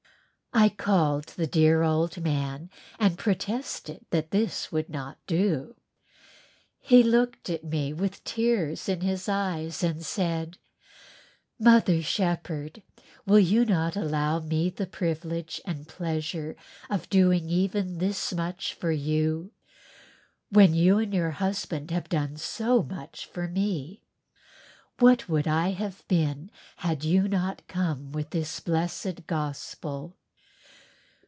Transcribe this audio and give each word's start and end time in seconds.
I 0.53 0.67
called 0.67 1.27
the 1.37 1.47
dear 1.47 1.81
old 1.81 2.21
man 2.21 2.69
and 2.99 3.17
protested 3.17 4.05
that 4.09 4.31
this 4.31 4.69
would 4.69 4.89
not 4.89 5.17
do. 5.25 5.77
He 6.77 7.03
looked 7.03 7.49
at 7.49 7.63
me 7.63 7.93
with 7.93 8.21
tears 8.25 8.89
in 8.89 8.99
his 8.99 9.29
eyes 9.29 9.81
and 9.81 10.05
said, 10.05 10.57
"Mother, 11.57 12.01
Shepherd, 12.01 12.83
will 13.25 13.39
you 13.39 13.63
not 13.63 13.95
allow 13.95 14.39
me 14.39 14.69
the 14.69 14.85
privilege 14.85 15.61
and 15.65 15.87
pleasure 15.87 16.57
of 16.89 17.09
doing 17.09 17.47
even 17.49 17.99
this 17.99 18.33
much 18.33 18.73
for 18.73 18.91
you, 18.91 19.53
when 20.49 20.73
you 20.73 20.97
and 20.99 21.13
your 21.13 21.31
husband 21.31 21.91
have 21.91 22.09
done 22.09 22.35
so 22.35 22.83
much 22.83 23.25
for 23.25 23.47
me? 23.47 24.03
What 24.99 25.29
would 25.29 25.47
I 25.47 25.69
have 25.71 26.05
been 26.09 26.51
had 26.75 27.05
you 27.05 27.29
not 27.29 27.65
come 27.69 28.11
with 28.11 28.31
this 28.31 28.59
blessed 28.59 29.25
Gospel?" 29.27 30.17